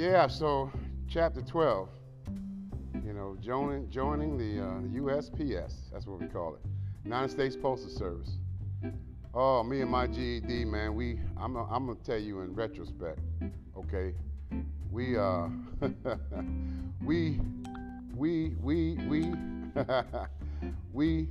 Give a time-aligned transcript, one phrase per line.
[0.00, 0.72] Yeah, so
[1.10, 1.90] chapter 12,
[3.04, 6.60] you know, joining, joining the, uh, USPS, that's what we call it,
[7.04, 8.38] United States Postal Service.
[9.34, 13.18] Oh, me and my GED, man, we, I'm, I'm gonna tell you in retrospect,
[13.76, 14.14] okay,
[14.90, 15.48] we, uh,
[17.04, 17.38] we,
[18.16, 19.34] we, we, we,
[20.94, 21.28] we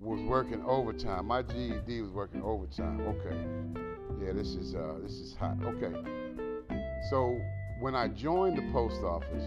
[0.00, 1.26] was working overtime.
[1.26, 3.02] My GED was working overtime.
[3.02, 3.36] Okay.
[4.20, 5.56] Yeah, this is uh, this is hot.
[5.64, 5.92] Okay.
[7.10, 7.40] So
[7.80, 9.44] when I joined the post office,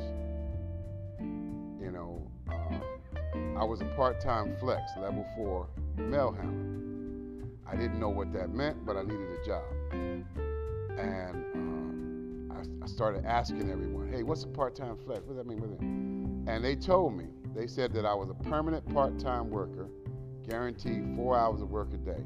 [1.19, 5.67] you know, uh, I was a part-time flex, level four
[5.97, 7.47] mail handler.
[7.67, 12.87] I didn't know what that meant, but I needed a job, and um, I, I,
[12.87, 15.21] started asking everyone, "Hey, what's a part-time flex?
[15.21, 16.53] What does that mean?" That?
[16.53, 17.25] And they told me.
[17.53, 19.89] They said that I was a permanent part-time worker,
[20.47, 22.23] guaranteed four hours of work a day,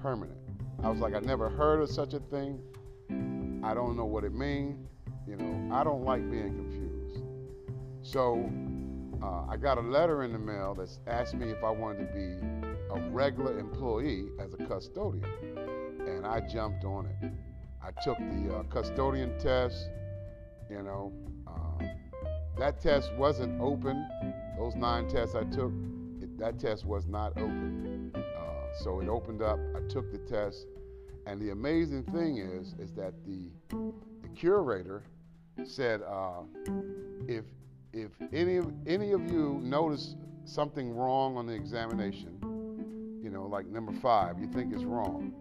[0.00, 0.38] permanent.
[0.82, 2.58] I was like, I never heard of such a thing.
[3.62, 4.88] I don't know what it means.
[5.26, 7.22] You know, I don't like being confused.
[8.02, 8.50] So
[9.22, 12.14] uh, I got a letter in the mail that asked me if I wanted to
[12.14, 12.36] be
[12.94, 15.24] a regular employee as a custodian.
[16.06, 17.32] And I jumped on it.
[17.82, 19.88] I took the uh, custodian test.
[20.70, 21.12] You know,
[21.46, 21.84] uh,
[22.58, 24.06] that test wasn't open.
[24.58, 25.72] Those nine tests I took,
[26.20, 28.12] it, that test was not open.
[28.14, 29.58] Uh, so it opened up.
[29.74, 30.66] I took the test.
[31.26, 35.02] And the amazing thing is, is that the, the curator
[35.66, 36.42] said, uh,
[37.26, 37.44] if
[37.92, 43.66] if any of any of you notice something wrong on the examination, you know, like
[43.66, 45.32] number five, you think it's wrong,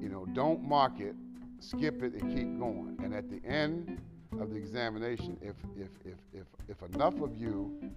[0.00, 1.14] you know, don't mark it,
[1.58, 2.98] skip it, and keep going.
[3.02, 4.00] And at the end
[4.40, 7.92] of the examination, if if if if if enough of you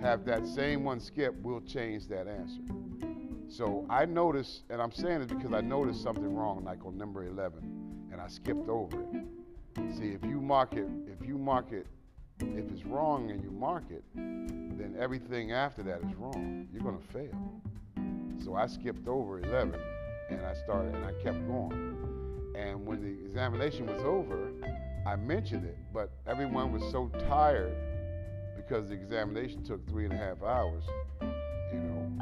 [0.00, 2.62] have that same one skip, we'll change that answer.
[3.48, 7.24] So I noticed, and I'm saying it because I noticed something wrong, like on number
[7.24, 9.24] 11, and I skipped over it.
[9.76, 11.86] See, if you mark it, if you mark it,
[12.40, 16.66] if it's wrong and you mark it, then everything after that is wrong.
[16.72, 17.62] You're to fail.
[18.44, 19.74] So I skipped over 11,
[20.30, 21.96] and I started, and I kept going.
[22.56, 24.50] And when the examination was over,
[25.06, 27.74] I mentioned it, but everyone was so tired
[28.56, 30.84] because the examination took three and a half hours
[31.72, 32.12] you know,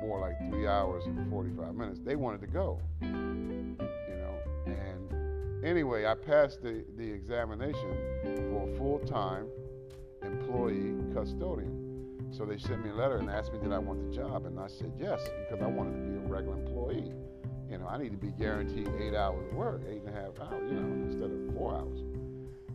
[0.00, 2.00] more like three hours and 45 minutes.
[2.04, 4.34] They wanted to go, you know.
[4.66, 5.13] And
[5.64, 7.96] anyway, I passed the, the examination
[8.50, 9.46] for a full time
[10.22, 11.80] employee custodian.
[12.30, 14.58] So they sent me a letter and asked me did I want the job, and
[14.58, 17.12] I said yes because I wanted to be a regular employee.
[17.70, 20.38] You know, I need to be guaranteed eight hours of work, eight and a half
[20.40, 21.98] hours, you know, instead of four hours.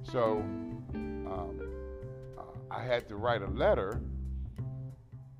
[0.04, 0.38] So
[0.96, 1.60] um,
[2.38, 2.42] uh,
[2.72, 4.02] I had to write a letter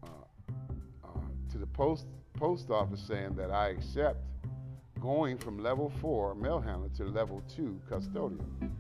[0.04, 4.24] um to the post post office saying that I accept
[5.00, 8.76] going from level four mail handler to level two custodian.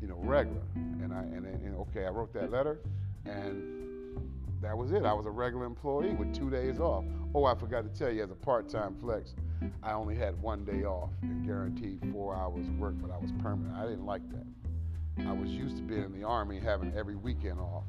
[0.00, 0.62] You know, regular.
[0.74, 2.78] And I and, and okay, I wrote that letter,
[3.24, 4.20] and
[4.60, 5.04] that was it.
[5.04, 7.04] I was a regular employee with two days off.
[7.34, 9.34] Oh, I forgot to tell you, as a part-time flex,
[9.82, 13.76] I only had one day off and guaranteed four hours work, but I was permanent.
[13.76, 15.26] I didn't like that.
[15.26, 17.84] I was used to being in the army having every weekend off.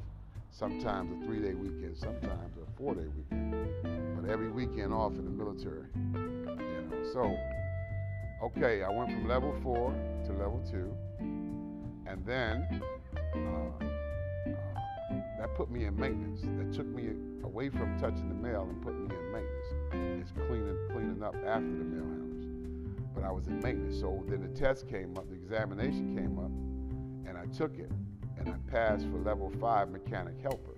[0.52, 3.54] Sometimes a three-day weekend, sometimes a four-day weekend
[4.24, 5.88] but every weekend off in the military.
[5.96, 7.38] You know, so
[8.44, 9.92] okay, I went from level four
[10.26, 10.94] to level two,
[12.06, 12.82] and then
[13.36, 13.86] uh, uh,
[15.40, 16.42] that put me in maintenance.
[16.42, 17.12] That took me
[17.44, 20.22] away from touching the mail and put me in maintenance.
[20.22, 22.46] It's cleaning cleaning up after the mail handlers,
[23.16, 24.00] but I was in maintenance.
[24.00, 26.52] So then the test came up, the examination came up,
[27.30, 27.92] and I took it,
[28.38, 30.76] and I passed for level five mechanic helper.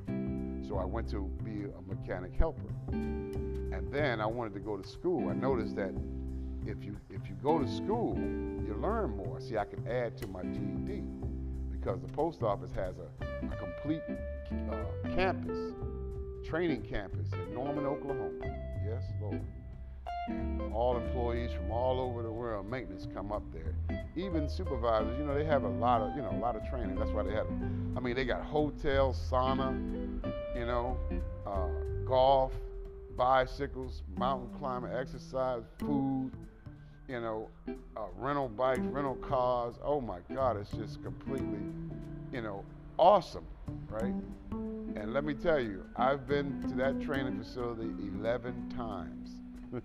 [0.67, 2.69] So I went to be a mechanic helper.
[2.91, 5.29] And then I wanted to go to school.
[5.29, 5.93] I noticed that
[6.67, 8.15] if you if you go to school,
[8.65, 9.39] you learn more.
[9.39, 11.03] See, I can add to my GED
[11.71, 14.01] because the post office has a, a complete
[14.71, 15.73] uh, campus,
[16.43, 18.31] training campus in Norman, Oklahoma.
[18.85, 19.41] Yes, Lord.
[20.27, 23.75] And all employees from all over the world, maintenance, come up there.
[24.15, 26.95] Even supervisors, you know, they have a lot of, you know, a lot of training.
[26.95, 27.45] That's why they have.
[27.95, 29.71] I mean, they got hotels, sauna,
[30.55, 30.97] you know,
[31.45, 31.67] uh,
[32.07, 32.53] golf,
[33.15, 36.31] bicycles, mountain climbing, exercise, food,
[37.07, 37.49] you know,
[37.95, 39.75] uh, rental bikes, rental cars.
[39.83, 41.59] Oh my God, it's just completely,
[42.31, 42.65] you know,
[42.97, 43.45] awesome,
[43.89, 44.13] right?
[44.51, 49.31] And let me tell you, I've been to that training facility 11 times.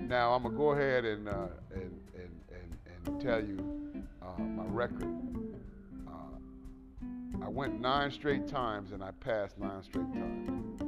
[0.00, 2.76] now I'm gonna go ahead and uh, and, and, and,
[3.06, 3.58] and tell you
[4.22, 5.12] uh, my record.
[6.06, 10.80] Uh, I went nine straight times and I passed nine straight times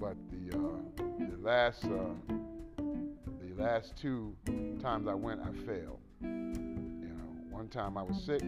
[0.00, 2.34] but the uh, the last uh,
[2.76, 4.36] the last two
[4.80, 5.98] times I went, I failed.
[6.20, 8.42] You know, One time I was sick.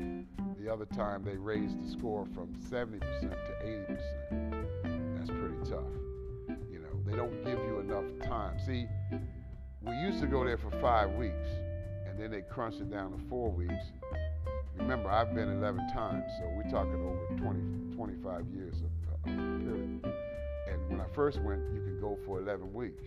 [0.58, 3.96] The other time they raised the score from 70% to
[4.30, 5.16] 80%.
[5.16, 5.90] That's pretty tough.
[6.70, 8.58] You know, they don't give you enough time.
[8.64, 8.86] See,
[9.82, 11.48] we used to go there for five weeks,
[12.06, 13.92] and then they crunched it down to four weeks.
[14.76, 20.00] Remember, I've been 11 times, so we're talking over 20, 25 years of, of period.
[20.70, 23.04] And when I first went, you could go for 11 weeks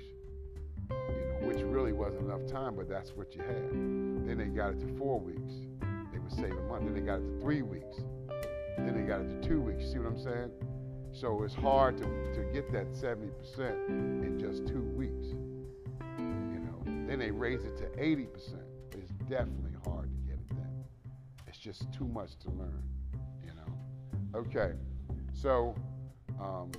[0.89, 3.71] you know, which really wasn't enough time, but that's what you had.
[3.71, 5.53] Then they got it to four weeks.
[6.11, 6.85] They were saving money.
[6.85, 7.97] Then they got it to three weeks.
[8.77, 9.91] Then they got it to two weeks.
[9.91, 10.51] See what I'm saying?
[11.11, 13.29] So it's hard to, to get that 70%
[13.87, 15.27] in just two weeks.
[16.17, 18.27] You know, then they raise it to 80%.
[18.93, 20.83] It's definitely hard to get it then.
[21.47, 22.83] It's just too much to learn,
[23.43, 24.39] you know.
[24.39, 24.73] Okay,
[25.33, 25.75] so
[26.41, 26.71] um,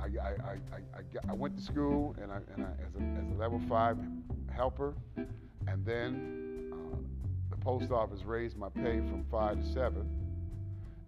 [0.00, 3.34] I, I, I, I, went to school and I, and I as, a, as a
[3.38, 3.98] level five
[4.50, 4.94] helper,
[5.66, 6.96] and then uh,
[7.50, 10.08] the post office raised my pay from five to seven,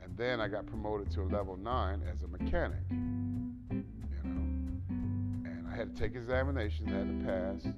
[0.03, 2.81] and then I got promoted to a level nine as a mechanic.
[2.91, 3.85] You
[4.25, 4.43] know,
[4.91, 7.75] and I had to take examinations, I had to pass.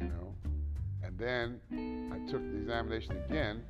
[0.00, 0.34] You know,
[1.04, 1.60] and then
[2.12, 3.62] I took the examination again,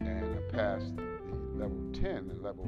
[0.00, 2.64] and I passed the level 10 and level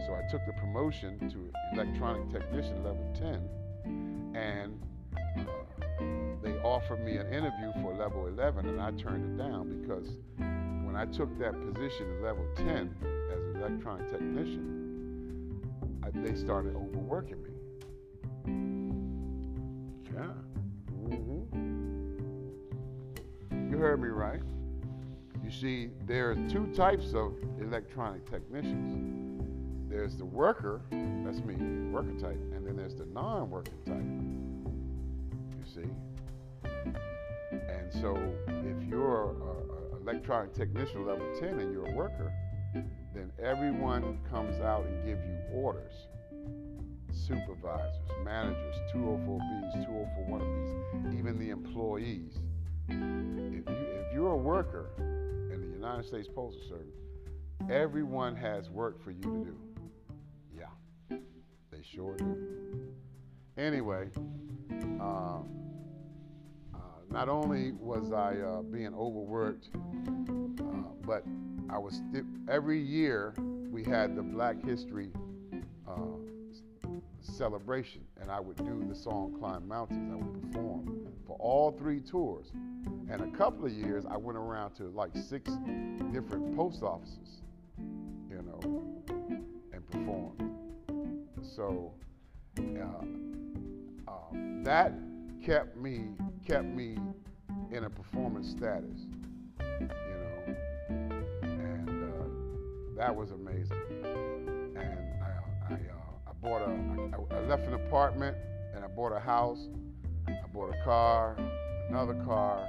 [0.00, 0.06] 11.
[0.06, 3.48] So I took the promotion to electronic technician level 10,
[4.34, 4.80] and
[5.38, 5.42] uh,
[6.42, 10.08] they offered me an interview for level 11, and I turned it down because
[10.84, 12.66] when I took that position at level 10
[13.32, 15.60] as an electronic technician,
[16.02, 17.50] I, they started overworking me.
[20.12, 20.34] Yeah.
[21.08, 21.40] Mm-hmm.
[23.70, 24.40] You heard me right.
[25.44, 29.20] You see, there are two types of electronic technicians
[29.90, 30.82] there's the worker,
[31.24, 31.56] that's me,
[31.90, 33.96] worker type, and then there's the non-worker type.
[35.58, 35.90] You see?
[37.50, 38.16] And so
[38.46, 42.32] if you're an electronic technician level 10 and you're a worker,
[43.12, 46.06] then everyone comes out and give you orders.
[47.10, 49.88] Supervisors, managers, 204Bs,
[50.30, 52.38] 204-1Bs, even the employees.
[52.88, 56.94] If, you, if you're a worker in the United States Postal Service,
[57.68, 59.69] everyone has work for you to do.
[61.80, 62.16] They do.
[63.56, 64.08] Anyway,
[65.00, 65.38] uh,
[66.74, 66.78] uh,
[67.10, 71.24] not only was I uh, being overworked, uh, but
[71.70, 72.02] I was
[72.50, 73.34] every year
[73.70, 75.10] we had the Black History
[75.88, 75.94] uh,
[77.20, 82.00] celebration, and I would do the song "Climb Mountains." I would perform for all three
[82.00, 82.52] tours,
[83.10, 85.50] and a couple of years I went around to like six
[86.12, 87.40] different post offices,
[88.28, 88.82] you know,
[89.72, 90.49] and performed.
[91.56, 91.92] So
[92.58, 92.62] uh,
[94.08, 94.92] um, that
[95.44, 96.10] kept me
[96.46, 96.96] kept me
[97.72, 99.06] in a performance status,
[99.58, 100.56] you know,
[101.42, 103.76] and uh, that was amazing.
[104.04, 106.70] And I, I, uh, I bought a,
[107.16, 108.36] I, I left an apartment
[108.74, 109.68] and I bought a house.
[110.28, 111.36] I bought a car,
[111.88, 112.68] another car.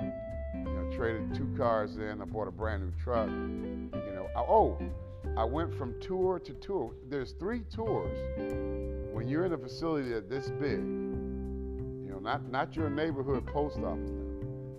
[0.56, 2.22] You know, traded two cars in.
[2.22, 3.28] I bought a brand new truck.
[3.30, 4.78] You know, oh,
[5.38, 6.94] I went from tour to tour.
[7.10, 8.18] There's three tours.
[9.14, 13.78] When you're in a facility that's this big, you know, not, not your neighborhood post
[13.78, 14.32] office now.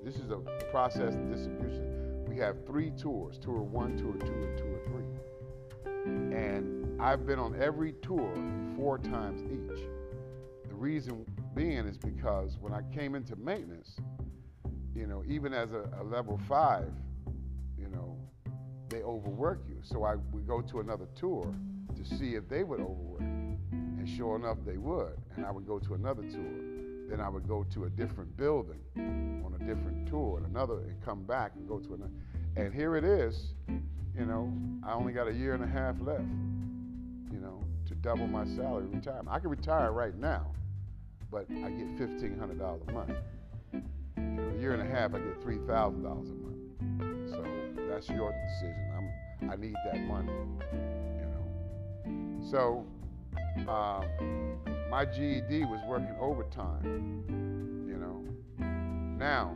[0.04, 0.38] This is a
[0.70, 2.24] process distribution.
[2.28, 6.36] We have three tours, tour one, tour two, and tour three.
[6.36, 8.34] And I've been on every tour
[8.76, 9.80] four times each.
[10.68, 11.24] The reason
[11.54, 13.96] being is because when I came into maintenance,
[14.94, 16.92] you know, even as a, a level five,
[18.92, 19.78] they overwork you.
[19.82, 21.52] So I would go to another tour
[21.96, 23.56] to see if they would overwork me.
[23.72, 25.16] And sure enough, they would.
[25.36, 26.52] And I would go to another tour.
[27.08, 31.02] Then I would go to a different building on a different tour and another and
[31.04, 32.12] come back and go to another.
[32.56, 34.52] And here it is, you know,
[34.86, 36.22] I only got a year and a half left,
[37.32, 39.28] you know, to double my salary retirement.
[39.30, 40.52] I can retire right now,
[41.30, 43.10] but I get $1,500 a month.
[44.16, 46.51] Know, a year and a half, I get $3,000 a month.
[47.92, 48.90] That's your decision.
[48.96, 50.32] I'm, I need that money,
[51.18, 52.42] you know.
[52.50, 52.86] So
[53.68, 54.02] uh,
[54.88, 57.22] my GED was working overtime,
[57.86, 58.24] you know.
[59.18, 59.54] Now,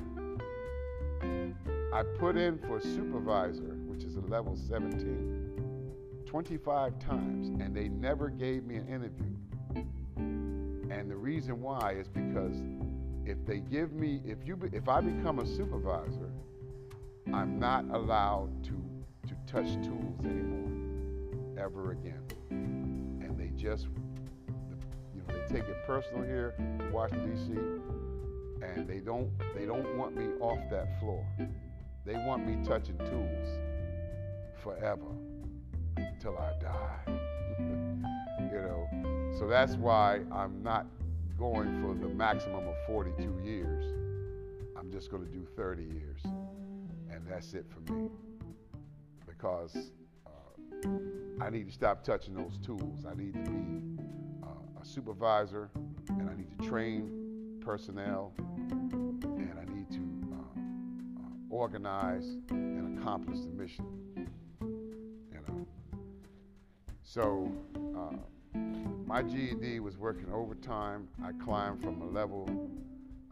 [1.95, 8.28] I put in for supervisor, which is a level 17, 25 times, and they never
[8.28, 9.33] gave me an interview.
[10.95, 12.61] And the reason why is because
[13.25, 16.31] if they give me, if you, if I become a supervisor,
[17.33, 20.71] I'm not allowed to, to touch tools anymore,
[21.59, 22.23] ever again.
[22.50, 23.87] And they just,
[24.47, 29.97] you know, they take it personal here in Washington, D.C., and they don't, they don't
[29.99, 31.26] want me off that floor.
[32.04, 33.59] They want me touching tools
[34.62, 35.06] forever
[36.21, 36.99] till I die.
[38.38, 40.87] you know, so that's why I'm not
[41.38, 43.85] going for the maximum of 42 years.
[44.78, 46.23] I'm just going to do 30 years,
[47.28, 48.09] that's it for me.
[49.26, 49.76] Because
[50.26, 50.88] uh,
[51.40, 53.04] I need to stop touching those tools.
[53.04, 53.83] I need to be
[54.42, 55.71] uh, a supervisor,
[56.09, 60.61] and I need to train personnel, and I need to uh,
[61.21, 63.87] uh organize and accomplish the mission.
[64.61, 65.66] You know.
[67.02, 67.52] So
[67.97, 68.16] uh,
[69.06, 71.09] my GED was working overtime.
[71.25, 72.49] I climbed from a level,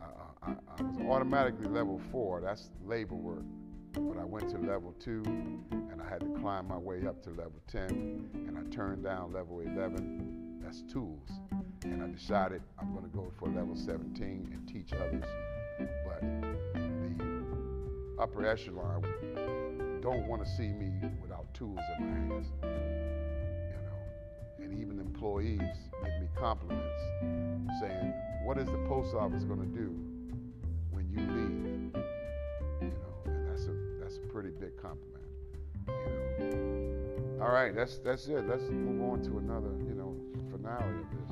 [0.01, 0.05] uh,
[0.43, 3.45] I, I, was automatically level four, that's labor work.
[4.35, 5.23] Went to level two
[5.71, 7.85] and I had to climb my way up to level 10
[8.35, 11.31] and I turned down level 11, that's tools.
[11.85, 15.23] And I decided I'm going to go for level 17 and teach others.
[15.79, 16.21] But
[16.75, 19.05] the upper echelon
[20.03, 20.91] don't want to see me
[21.23, 27.01] without tools in my hands You know, and even employees give me compliments
[27.81, 28.13] saying,
[28.43, 30.14] What is the post office going to do
[34.85, 35.25] compliment.
[36.39, 36.45] You
[37.39, 37.45] know.
[37.45, 38.47] All right, that's that's it.
[38.49, 40.15] Let's move on to another, you know,
[40.51, 41.24] finale of this.